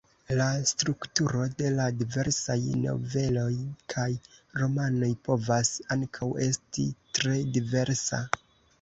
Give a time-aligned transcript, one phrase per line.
[0.37, 2.57] La strukturo de la diversaj
[2.87, 3.51] noveloj
[3.95, 4.09] kaj
[4.65, 8.27] romanoj povas ankaŭ esti tre diversa.